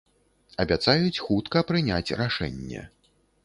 [0.65, 2.81] Абяцаюць хутка прыняць рашэнне.